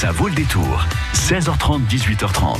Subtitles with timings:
[0.00, 0.86] Ça vaut le détour.
[1.12, 2.56] 16h30, 18h30.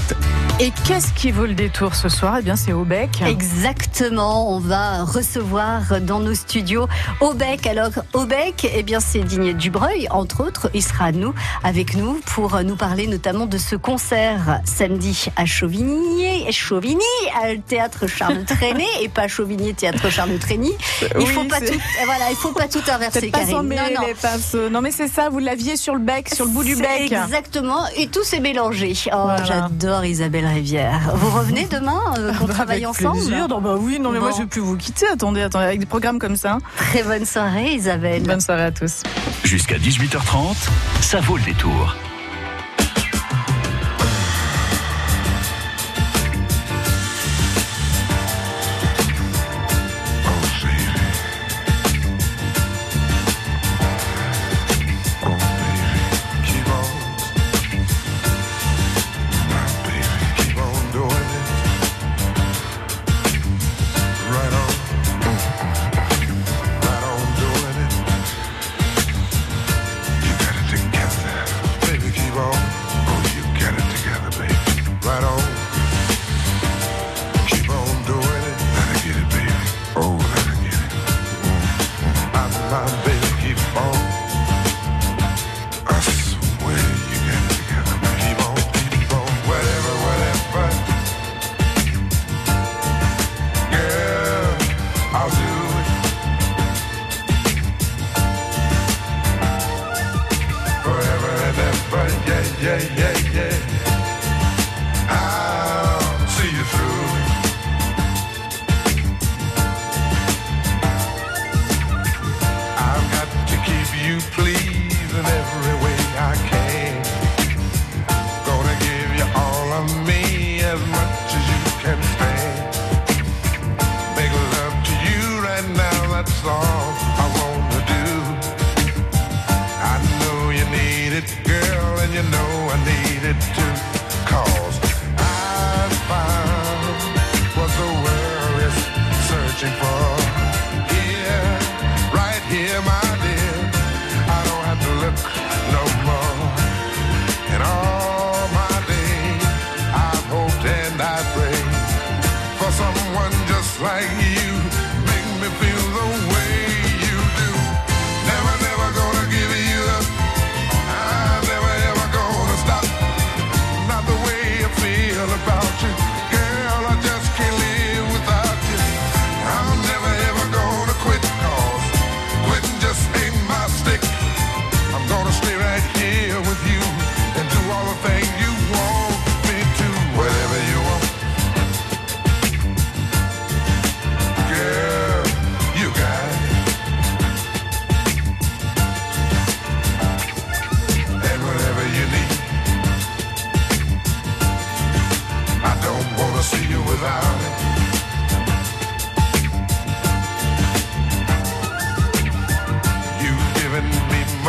[0.61, 2.37] Et qu'est-ce qui vaut le détour ce soir?
[2.39, 3.23] Eh bien, c'est Aubec.
[3.25, 4.55] Exactement.
[4.55, 6.87] On va recevoir dans nos studios
[7.23, 7.67] Aubec.
[7.67, 10.71] Alors, Aubec, eh bien, c'est Digne Dubreuil, entre autres.
[10.75, 11.33] Il sera nous,
[11.65, 17.01] avec nous pour nous parler notamment de ce concert samedi à Chauvigny, Chauvigny,
[17.43, 20.77] à théâtre Charles Trenet et pas Chauvigny, théâtre Charles Trenet.
[21.19, 23.63] Il faut pas tout, voilà, il faut pas tout inverser, Pas Karine.
[23.63, 24.71] non, non.
[24.71, 25.31] non, mais c'est ça.
[25.31, 27.11] Vous l'aviez sur le bec, sur le bout du bec.
[27.31, 27.87] Exactement.
[27.97, 28.93] Et tout s'est mélangé.
[29.07, 29.45] Oh, Voilà.
[29.45, 31.13] j'adore Isabelle Rivière.
[31.15, 33.19] Vous revenez demain euh, qu'on Bah, travaille avec ensemble?
[33.25, 33.47] Plaisir.
[33.49, 35.07] Non, bah oui, non, mais moi je vais plus vous quitter.
[35.07, 36.59] Attendez, attendez, avec des programmes comme ça.
[36.77, 38.25] Très bonne soirée, Isabelle.
[38.25, 39.03] Bonne soirée à tous.
[39.45, 40.57] Jusqu'à 18h30,
[41.03, 41.95] ça vaut le détour.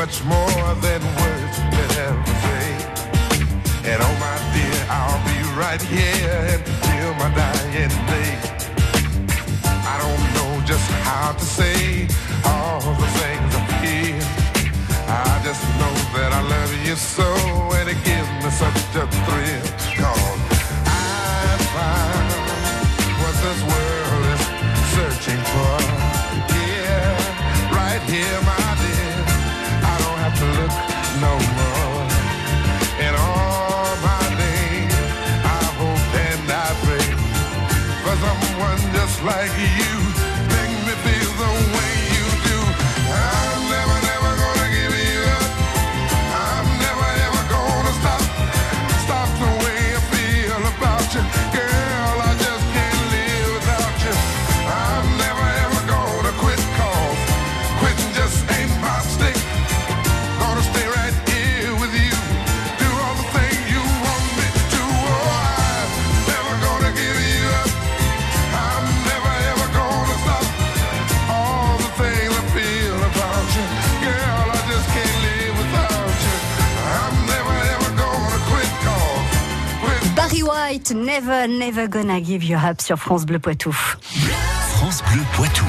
[0.05, 2.69] Much more than words could ever say.
[3.89, 8.33] And oh my dear, I'll be right here until my dying day.
[9.93, 12.07] I don't know just how to say
[12.45, 14.25] all the things I feel.
[15.05, 17.29] I just know that I love you so,
[17.77, 19.67] and it gives me such a thrill.
[20.01, 20.39] Cause
[20.87, 22.27] I found
[23.21, 23.90] what this world
[39.41, 39.90] like you.
[80.93, 83.71] Never, Never Gonna Give You Up sur France Bleu Poitou.
[83.71, 85.65] France Bleu Poitou.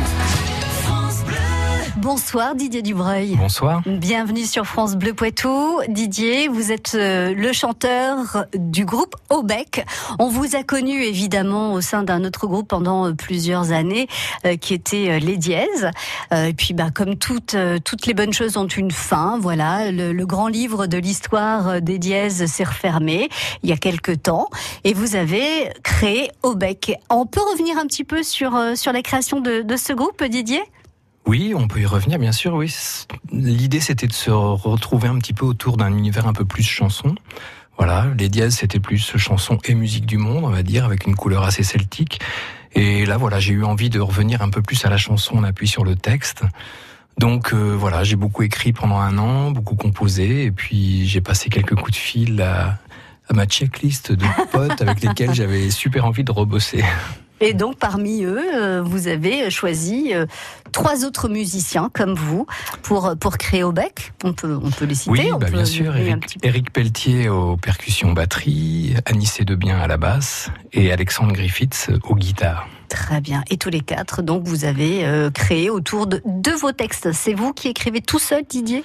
[2.02, 3.36] Bonsoir Didier Dubreuil.
[3.36, 3.80] Bonsoir.
[3.86, 5.78] Bienvenue sur France Bleu Poitou.
[5.86, 9.86] Didier, vous êtes euh, le chanteur du groupe Aubec.
[10.18, 14.08] On vous a connu évidemment au sein d'un autre groupe pendant euh, plusieurs années
[14.44, 15.92] euh, qui était Les Dièses.
[16.32, 17.54] Et puis bah, comme toutes,
[17.84, 22.00] toutes les bonnes choses ont une fin, voilà, le, le grand livre de l'histoire des
[22.00, 23.28] Dièses s'est refermé
[23.62, 24.48] il y a quelques temps
[24.82, 26.94] et vous avez créé Aubec.
[27.10, 30.62] On peut revenir un petit peu sur, sur la création de, de ce groupe, Didier?
[31.26, 32.54] Oui, on peut y revenir, bien sûr.
[32.54, 32.74] Oui,
[33.32, 37.14] l'idée c'était de se retrouver un petit peu autour d'un univers un peu plus chanson.
[37.78, 41.14] Voilà, les dièses c'était plus chanson et musique du monde, on va dire, avec une
[41.14, 42.20] couleur assez celtique.
[42.74, 45.44] Et là, voilà, j'ai eu envie de revenir un peu plus à la chanson, on
[45.44, 46.42] appuie sur le texte.
[47.18, 51.50] Donc euh, voilà, j'ai beaucoup écrit pendant un an, beaucoup composé, et puis j'ai passé
[51.50, 52.78] quelques coups de fil à,
[53.28, 56.82] à ma checklist de potes avec lesquels j'avais super envie de rebosser.
[57.42, 60.26] Et donc, parmi eux, euh, vous avez choisi euh,
[60.70, 62.46] trois autres musiciens comme vous
[62.82, 64.12] pour, pour créer Aubec.
[64.22, 65.10] On peut, on peut les citer.
[65.10, 65.92] Oui, bah, bien sûr.
[65.96, 72.68] Eric, Pelletier aux percussions batterie, Anissé Debien à la basse et Alexandre Griffiths aux guitares.
[72.88, 73.42] Très bien.
[73.50, 77.10] Et tous les quatre, donc, vous avez euh, créé autour de, de vos textes.
[77.10, 78.84] C'est vous qui écrivez tout seul, Didier?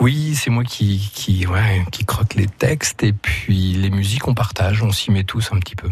[0.00, 4.34] Oui, c'est moi qui, qui, ouais, qui croque les textes et puis les musiques on
[4.34, 5.88] partage, on s'y met tous un petit peu.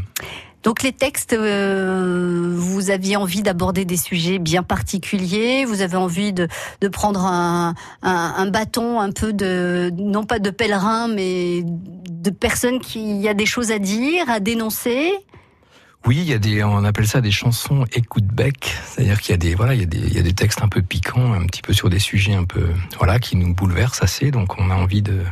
[0.63, 6.35] Donc les textes, euh, vous aviez envie d'aborder des sujets bien particuliers, vous avez envie
[6.35, 6.49] de,
[6.81, 12.81] de prendre un, un, bâton un peu de, non pas de pèlerin, mais de personnes
[12.81, 15.13] qui a des choses à dire, à dénoncer.
[16.07, 19.35] Oui, il y a des, on appelle ça des chansons écoute bec, c'est-à-dire qu'il y
[19.35, 21.33] a des, voilà, il y a des, il y a des textes un peu piquants,
[21.33, 22.69] un petit peu sur des sujets un peu,
[22.99, 25.23] voilà, qui nous bouleversent assez, donc on a envie de,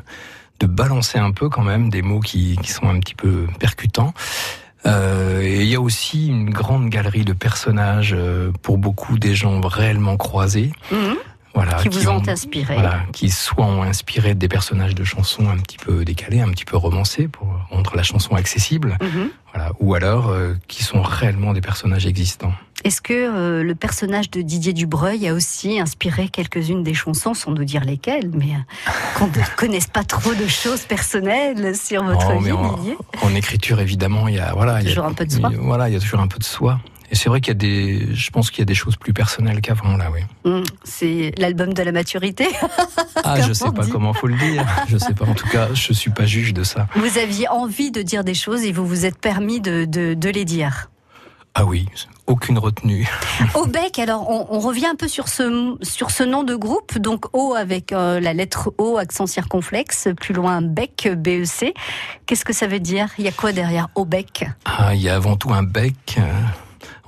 [0.60, 4.12] de balancer un peu quand même des mots qui, qui sont un petit peu percutants.
[4.86, 9.34] Euh, et il y a aussi une grande galerie de personnages euh, pour beaucoup des
[9.34, 10.72] gens réellement croisés.
[10.92, 11.16] Mhm.
[11.58, 12.74] Voilà, qui vous ont, inspiré.
[12.74, 16.64] Voilà, qui soit ont inspiré des personnages de chansons un petit peu décalés, un petit
[16.64, 18.96] peu romancés pour rendre la chanson accessible.
[19.02, 19.30] Mhm.
[19.52, 22.52] Voilà, ou alors euh, qui sont réellement des personnages existants.
[22.84, 27.50] Est-ce que euh, le personnage de Didier Dubreuil a aussi inspiré quelques-unes des chansons, sans
[27.50, 32.40] nous dire lesquelles, mais euh, qu'on ne connaisse pas trop de choses personnelles sur votre
[32.40, 32.96] vie, en, Didier?
[33.20, 35.50] En écriture, évidemment, il y a voilà, toujours il un peu de soi.
[35.58, 36.78] Voilà, il y a toujours un peu de soi.
[37.10, 39.12] Et c'est vrai qu'il y a des, je pense qu'il y a des choses plus
[39.12, 40.20] personnelles qu'avant là, oui.
[40.44, 42.46] Mmh, c'est l'album de la maturité.
[43.24, 44.64] ah, je sais pas comment faut le dire.
[44.88, 45.24] Je sais pas.
[45.24, 46.86] En tout cas, je suis pas juge de ça.
[46.94, 50.28] Vous aviez envie de dire des choses et vous vous êtes permis de, de, de
[50.28, 50.90] les dire.
[51.54, 51.86] Ah oui,
[52.28, 53.08] aucune retenue.
[53.54, 57.24] Au bec, alors on, revient un peu sur ce, sur ce nom de groupe, donc
[57.32, 61.74] O avec euh, la lettre O, accent circonflexe, plus loin bec, BEC.
[62.26, 63.08] Qu'est-ce que ça veut dire?
[63.18, 64.44] Il y a quoi derrière Au bec?
[64.66, 66.20] Ah, il y a avant tout un bec.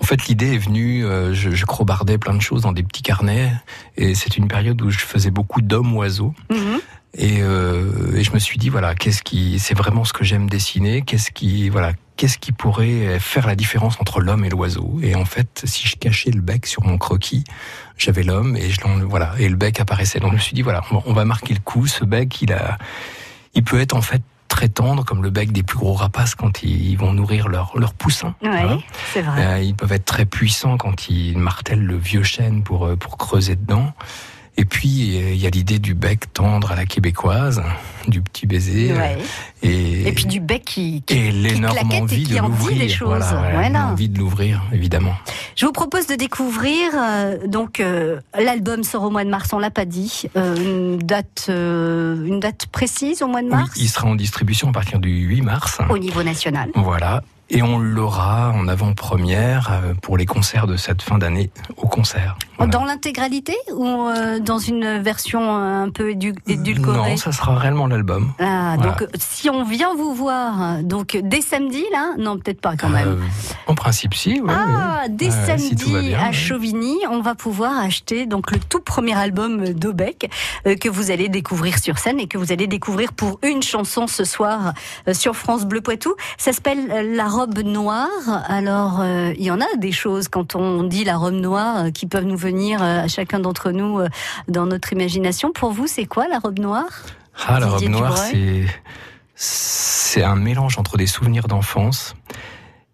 [0.01, 3.03] En fait, l'idée est venue, euh, je, je, crobardais plein de choses dans des petits
[3.03, 3.53] carnets,
[3.97, 6.35] et c'est une période où je faisais beaucoup d'hommes-oiseaux.
[6.51, 6.81] Mhm.
[7.15, 10.49] Et, euh, et, je me suis dit voilà qu'est-ce qui c'est vraiment ce que j'aime
[10.49, 15.17] dessiner qu'est-ce qui voilà qu'est-ce qui pourrait faire la différence entre l'homme et l'oiseau Et
[15.17, 17.43] en fait, si je cachais le bec sur mon croquis,
[17.99, 20.21] j'avais l'homme et je voilà et le bec apparaissait.
[20.21, 21.89] Donc je me suis dit voilà, on va marquer le coup.
[21.89, 22.79] Ce bec, il a,
[23.55, 24.23] il peut être en fait
[24.61, 27.95] très tendre, comme le bec des plus gros rapaces quand ils vont nourrir leurs leur
[27.95, 28.35] poussins.
[28.43, 28.85] Oui,
[29.15, 29.47] c'est vrai.
[29.47, 33.17] Euh, ils peuvent être très puissants quand ils martèlent le vieux chêne pour, euh, pour
[33.17, 33.95] creuser dedans.
[34.61, 37.63] Et puis, il y a l'idée du bec tendre à la québécoise,
[38.09, 38.93] du petit baiser.
[39.63, 43.03] Et, et puis du bec qui, qui et l'énorme envie de l'ouvrir.
[43.03, 45.15] Voilà, envie de l'ouvrir, évidemment.
[45.57, 49.59] Je vous propose de découvrir, euh, donc, euh, l'album sort au mois de mars, on
[49.59, 53.89] l'a pas dit, euh, une, date, une date précise au mois de mars Oui, il
[53.89, 55.79] sera en distribution à partir du 8 mars.
[55.89, 56.71] Au niveau national.
[56.75, 57.23] Voilà.
[57.53, 62.37] Et on l'aura en avant-première euh, pour les concerts de cette fin d'année au concert.
[62.69, 67.11] Dans l'intégralité ou euh, dans une version un peu édulcorée?
[67.11, 68.33] Non, ça sera réellement l'album.
[68.39, 72.13] Ah, donc si on vient vous voir, donc dès samedi là?
[72.19, 73.09] Non, peut-être pas quand même.
[73.09, 73.17] Euh,
[73.67, 74.41] en principe, si.
[74.49, 80.31] ah, dès samedi à Chauvigny, on va pouvoir acheter donc le tout premier album d'Aubec
[80.65, 84.25] que vous allez découvrir sur scène et que vous allez découvrir pour une chanson ce
[84.25, 84.75] soir
[85.13, 86.15] sur France Bleu Poitou.
[86.39, 88.11] Ça s'appelle La robe noire.
[88.49, 91.91] Alors, euh, il y en a des choses quand on dit la robe noire euh,
[91.91, 94.01] qui peuvent nous venir euh, à chacun d'entre nous
[94.49, 95.51] dans notre imagination.
[95.51, 96.91] Pour vous, c'est quoi la robe noire?
[97.47, 98.67] Ah, la robe noire, c'est
[99.35, 102.15] c'est un mélange entre des souvenirs d'enfance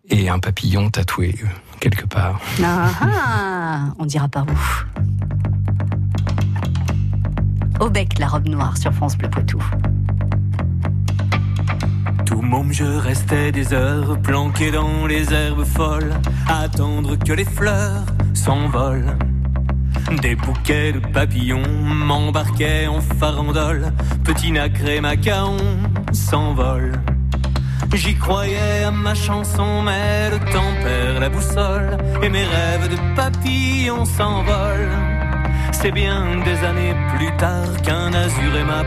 [0.08, 1.34] et un papillon tatoué
[1.80, 2.38] quelque part.
[2.62, 4.58] Ah, ah on dira pas où.
[7.84, 9.60] Au bec, la robe noire sur France Bleu Poitou.
[12.36, 16.12] Tout môme, je restais des heures planqué dans les herbes folles,
[16.46, 19.16] attendre que les fleurs s'envolent.
[20.20, 23.90] Des bouquets de papillons m'embarquaient en farandole.
[24.22, 25.56] Petit nacré macaon
[26.12, 26.92] s'envole.
[27.94, 33.16] J'y croyais à ma chanson, mais le temps perd la boussole et mes rêves de
[33.16, 34.92] papillon s'envolent.
[35.72, 38.82] C'est bien des années plus tard qu'un azuré m'a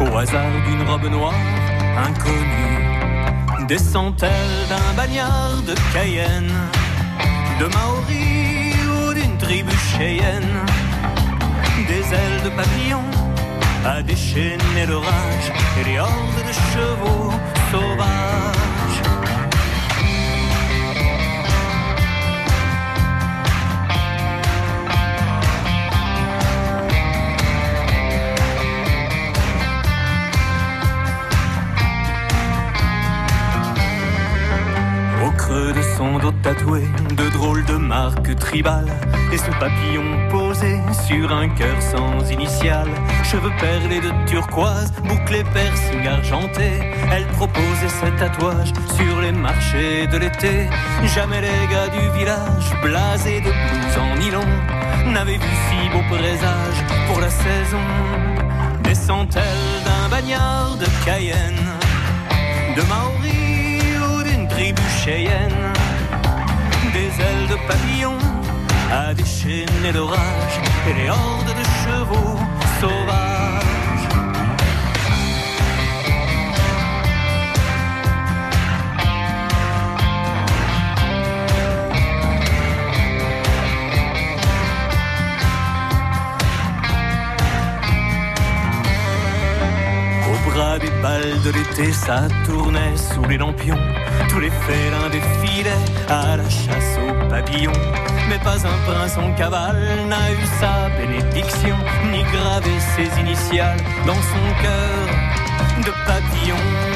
[0.00, 1.34] au hasard d'une robe noire
[1.96, 3.66] inconnue.
[3.66, 6.52] Descend-elle d'un bagnard de Cayenne,
[7.60, 10.56] de Maori ou d'une tribu cheyenne
[11.88, 13.04] Des ailes de papillon
[13.86, 15.48] à déchaîner l'orage
[15.80, 17.32] et les hordes de chevaux
[17.70, 18.83] sauvages.
[35.96, 36.82] Son dos tatoué,
[37.16, 38.92] de drôles de marques tribales,
[39.32, 42.88] et ce papillon posé sur un cœur sans initiale.
[43.22, 46.68] Cheveux perlés de turquoise, bouclés piercing argenté.
[47.12, 50.68] Elle proposait ses tatouages sur les marchés de l'été.
[51.14, 56.78] Jamais les gars du village, blasés de blouses en nylon, n'avaient vu si beau présage
[57.06, 57.84] pour la saison.
[58.82, 61.66] Descend-elle d'un bagnard de Cayenne,
[62.76, 65.73] de Maori ou d'une tribu cheyenne?
[67.04, 68.16] Des ailes de papillon
[68.90, 70.56] à déchaîner l'orage
[70.88, 72.38] et les hordes de chevaux
[72.80, 73.33] sauvages.
[92.06, 93.78] Ça tournait sous les lampions.
[94.28, 97.72] Tous les félins défilaient à la chasse aux papillons.
[98.28, 101.76] Mais pas un prince en cavale n'a eu sa bénédiction,
[102.12, 106.93] ni gravé ses initiales dans son cœur de papillon.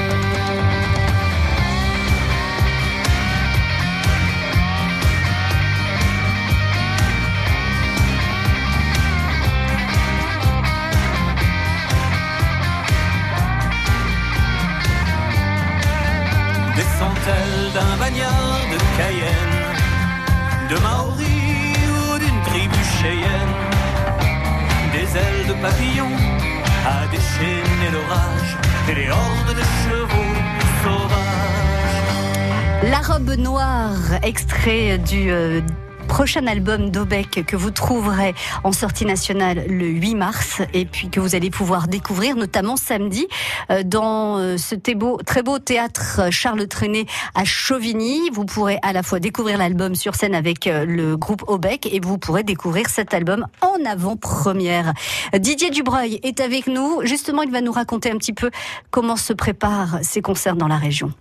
[34.99, 35.61] Du euh,
[36.09, 41.21] prochain album d'Obec que vous trouverez en sortie nationale le 8 mars et puis que
[41.21, 43.26] vous allez pouvoir découvrir notamment samedi
[43.71, 48.31] euh, dans euh, ce très beau, théâtre Charles Trenet à Chauvigny.
[48.33, 52.19] Vous pourrez à la fois découvrir l'album sur scène avec le groupe Obec et vous
[52.19, 54.95] pourrez découvrir cet album en avant-première.
[55.37, 57.00] Didier Dubreuil est avec nous.
[57.05, 58.50] Justement, il va nous raconter un petit peu
[58.90, 61.12] comment se préparent ces concerts dans la région.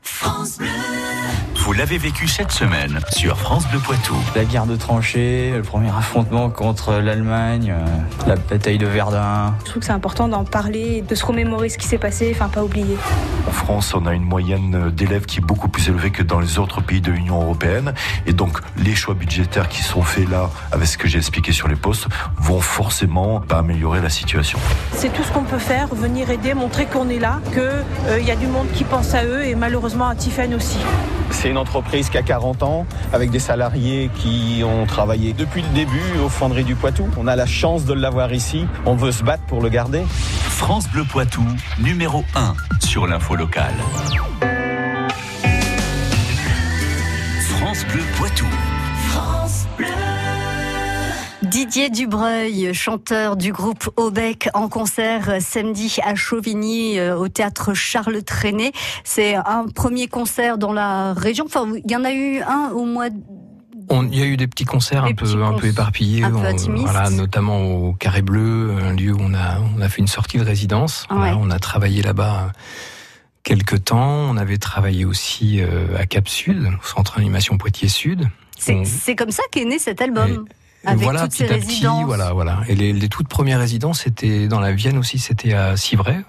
[1.67, 4.15] Vous l'avez vécu cette semaine sur France Bleu Poitou.
[4.38, 7.86] La guerre de tranchées, le premier affrontement contre l'Allemagne, euh,
[8.25, 9.53] la bataille de Verdun.
[9.59, 12.47] Je trouve que c'est important d'en parler, de se remémorer ce qui s'est passé, enfin
[12.47, 12.95] pas oublier.
[13.50, 16.57] En France, on a une moyenne d'élèves qui est beaucoup plus élevée que dans les
[16.57, 17.93] autres pays de l'Union européenne.
[18.25, 21.67] Et donc, les choix budgétaires qui sont faits là, avec ce que j'ai expliqué sur
[21.67, 22.07] les postes,
[22.38, 24.57] vont forcément pas améliorer la situation.
[24.93, 28.38] C'est tout ce qu'on peut faire, venir aider, montrer qu'on est là, qu'il y a
[28.38, 30.79] du monde qui pense à eux et malheureusement à Tiffen aussi.
[31.29, 35.69] C'est une entreprise qui a 40 ans, avec des salariés qui ont travaillé depuis le
[35.69, 37.07] début aux fonderies du Poitou.
[37.17, 38.67] On a la chance de l'avoir ici.
[38.85, 40.03] On veut se battre pour le garder.
[40.07, 41.43] France Bleu Poitou,
[41.79, 42.53] numéro 1
[42.85, 43.73] sur l'info locale.
[47.39, 48.45] France Bleu Poitou.
[51.57, 57.73] Didier Dubreuil, chanteur du groupe Aubec, en concert euh, samedi à Chauvigny euh, au théâtre
[57.73, 58.71] Charles Trenet.
[59.03, 61.45] C'est un premier concert dans la région.
[61.47, 63.15] Enfin, il y en a eu un au mois de
[63.89, 66.35] On- Il y a eu des petits concerts Des un peu, un éparpillés, un peu
[66.35, 66.85] on- intimistes.
[66.89, 70.37] voilà, notamment au Carré Bleu, un lieu où on a, on a fait une sortie
[70.37, 71.07] de résidence.
[71.09, 71.41] Voilà, Ouais.
[71.41, 72.51] on a travaillé là-bas
[73.41, 74.29] quelques temps.
[74.29, 78.27] On avait travaillé aussi euh, à Cap Sud, au centre d'animation Poitiers Sud.
[78.69, 80.45] On- c'est comme ça qu'est né cet album.
[80.86, 82.60] Avec voilà, toutes petit ces à petit, voilà, voilà.
[82.67, 86.24] Et les, les toutes premières résidences, c'était dans la Vienne aussi, c'était à Civray,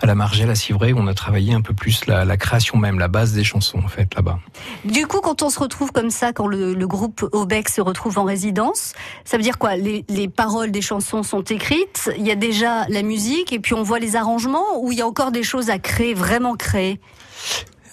[0.00, 2.76] à la Margelle à Civray, où on a travaillé un peu plus la, la création
[2.76, 4.40] même, la base des chansons en fait là-bas.
[4.84, 8.18] Du coup, quand on se retrouve comme ça, quand le, le groupe Aubec se retrouve
[8.18, 8.94] en résidence,
[9.24, 9.76] ça veut dire quoi?
[9.76, 13.74] Les, les paroles des chansons sont écrites, il y a déjà la musique, et puis
[13.74, 17.00] on voit les arrangements, ou il y a encore des choses à créer, vraiment créer?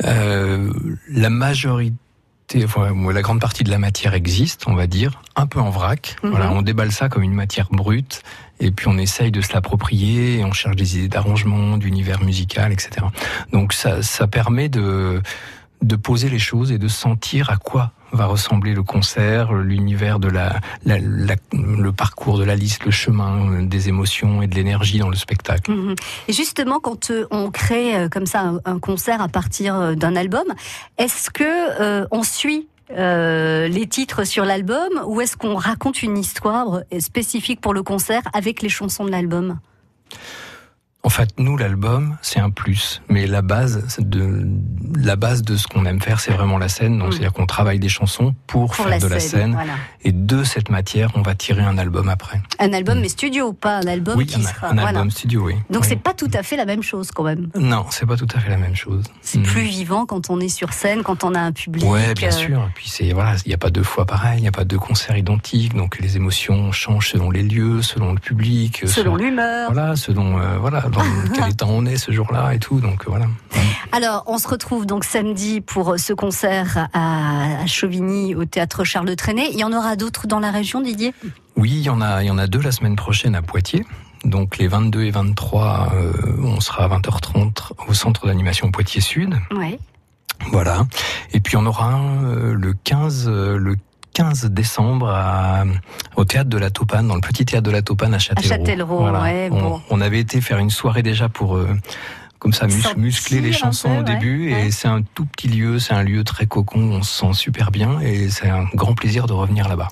[0.03, 0.73] Euh,
[1.07, 1.95] la majorité
[2.53, 6.15] la grande partie de la matière existe, on va dire, un peu en vrac.
[6.23, 6.29] Mhm.
[6.29, 8.21] Voilà, on déballe ça comme une matière brute,
[8.59, 13.07] et puis on essaye de se l'approprier, on cherche des idées d'arrangement, d'univers musical, etc.
[13.51, 15.21] Donc ça, ça permet de
[15.81, 20.29] de poser les choses et de sentir à quoi va ressembler le concert, l'univers de
[20.29, 25.09] la, le parcours de la liste, le chemin euh, des émotions et de l'énergie dans
[25.09, 25.71] le spectacle.
[25.71, 25.95] Mhm.
[26.27, 30.45] Et justement, quand euh, on crée euh, comme ça un, concert à partir d'un album,
[30.97, 37.61] est-ce que on suit les titres sur l'album ou est-ce qu'on raconte une histoire spécifique
[37.61, 39.57] pour le concert avec les chansons de l'album?
[41.05, 44.47] En fait, nous, l'album, c'est un plus, mais la base de
[44.97, 46.97] la base de ce qu'on aime faire, c'est vraiment la scène.
[46.97, 47.11] Donc, Mm.
[47.11, 49.73] c'est-à-dire qu'on travaille des chansons pour, Pour faire la de la scène, voilà.
[50.03, 52.41] et de cette matière, on va tirer un album après.
[52.57, 54.17] Un album mais studio, pas un album Mm.
[54.17, 54.69] oui, qui un, sera.
[54.69, 54.87] un voilà.
[54.89, 55.53] album studio, oui.
[55.69, 55.87] Donc Oui.
[55.89, 57.49] c'est pas tout à fait la même chose quand même.
[57.55, 59.03] non, c'est pas tout à fait la même chose.
[59.21, 59.43] C'est Mm.
[59.43, 61.85] plus vivant quand on est sur scène, quand on a un public.
[61.87, 62.57] Ouais, bien euh, sûr.
[62.61, 64.65] Et puis c'est voilà, il n'y a pas deux fois pareil, il n'y a pas
[64.65, 69.71] deux concerts identiques, donc les émotions changent selon les lieux, selon le public, Selon l'humeur.
[69.71, 72.79] Voilà, selon euh, voilà dans quel état on est ce jour-là et tout.
[72.79, 73.27] Donc euh, voilà.
[73.91, 79.49] Alors, on se retrouve donc samedi pour ce concert à Chauvigny au théâtre Charles Trenet.
[79.51, 81.13] Il y en aura d'autres dans la région, Didier?
[81.55, 83.85] Oui, il y en a, il y en a deux la semaine prochaine à Poitiers.
[84.25, 89.35] Donc les 22 et 23, euh, on sera à 20h30 au centre d'animation Poitiers Sud.
[89.51, 89.77] Oui.
[90.51, 90.85] Voilà.
[91.31, 93.75] Et puis on aura un euh, le 15 euh, le
[94.15, 95.65] 15 décembre à,
[96.15, 98.49] au théâtre de la Topane, dans le petit théâtre de la Topane à Châtellerault.
[98.65, 99.81] Châtellerault, ouais, on, bon.
[99.89, 101.67] on avait été faire une soirée déjà pour euh,
[102.39, 104.67] comme ça mus- muscler les chansons peu, au début ouais.
[104.67, 107.71] et c'est un tout petit lieu, c'est un lieu très cocon, on se sent super
[107.71, 109.89] bien et c'est un grand plaisir de revenir là-bas.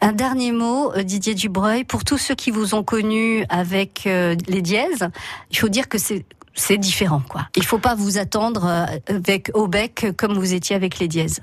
[0.00, 4.36] Un dernier mot, euh, Didier Dubreuil, pour tous ceux qui vous ont connu avec euh,
[4.48, 5.06] les dièses,
[5.50, 6.24] il faut dire que c'est
[6.58, 7.42] c'est différent, quoi.
[7.54, 11.40] Il faut pas vous attendre avec au bec comme vous étiez avec les dièses.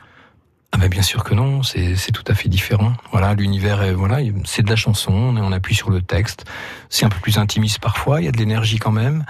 [0.75, 2.93] Ah ben bien sûr que non, c'est tout à fait différent.
[3.11, 6.45] Voilà, l'univers voilà, c'est de la chanson, on, on appuie sur le texte.
[6.89, 9.23] C'est un peu plus intimiste parfois, il y a de l'énergie quand même,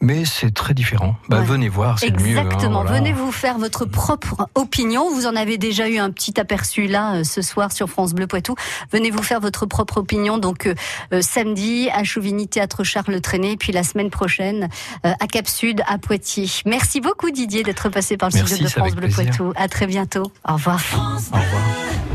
[0.00, 1.16] mais c'est très différent.
[1.28, 1.44] Bah Ouais.
[1.46, 2.36] venez voir, c'est le mieux.
[2.38, 2.82] hein, Exactement.
[2.82, 2.98] voilà.
[2.98, 5.10] Venez vous faire votre propre opinion.
[5.14, 8.26] Vous en avez déjà eu un petit aperçu là euh, ce soir sur France Bleu
[8.26, 8.54] Poitou.
[8.92, 10.38] Venez vous faire votre propre opinion.
[10.38, 10.74] Donc euh,
[11.12, 14.68] euh, samedi à Chauvigny Théâtre Charles Trenet, puis la semaine prochaine
[15.04, 16.48] euh, à Cap Sud à Poitiers.
[16.66, 19.24] Merci beaucoup Didier d'être passé par le Merci, studio de France Bleu plaisir.
[19.26, 19.52] Poitou.
[19.56, 20.30] À très bientôt.
[20.48, 20.80] Au revoir.
[20.94, 22.05] Au revoir.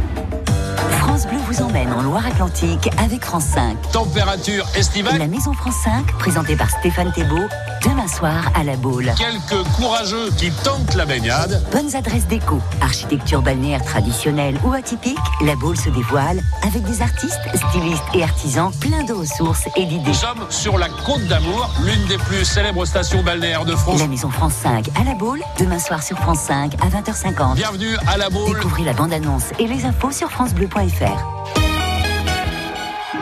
[1.12, 3.91] France Bleu vous emmène en Loire-Atlantique avec France 5.
[3.91, 5.17] Température estivale.
[5.17, 7.50] La Maison France 5, présentée par Stéphane Thébault,
[7.84, 9.12] demain soir à la Baule.
[9.17, 11.62] Quelques courageux qui tentent la baignade.
[11.74, 17.41] Bonnes adresses déco, architecture balnéaire traditionnelle ou atypique, la Baule se dévoile avec des artistes,
[17.56, 20.08] stylistes et artisans plein de ressources et d'idées.
[20.08, 24.00] Nous sommes sur la Côte d'Amour, l'une des plus célèbres stations balnéaires de France.
[24.00, 27.56] La Maison France 5 à la Baule, demain soir sur France 5 à 20h50.
[27.56, 28.56] Bienvenue à la Baule.
[28.56, 31.02] Découvrez la bande-annonce et les infos sur francebleu.fr.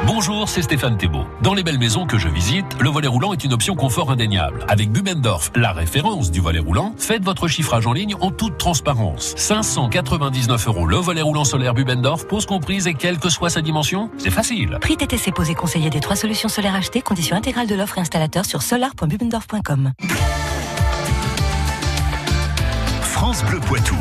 [0.05, 1.25] Bonjour, c'est Stéphane Thébault.
[1.43, 4.65] Dans les belles maisons que je visite, le volet roulant est une option confort indéniable.
[4.67, 9.33] Avec Bubendorf, la référence du volet roulant, faites votre chiffrage en ligne en toute transparence.
[9.37, 14.09] 599 euros le volet roulant solaire Bubendorf, pose comprise et quelle que soit sa dimension,
[14.17, 14.77] c'est facile.
[14.81, 18.45] Prix TTC posé conseillé des trois solutions solaires achetées, condition intégrale de l'offre et installateur
[18.45, 19.91] sur solar.bubendorf.com.
[23.01, 23.95] France Bleu Poitou.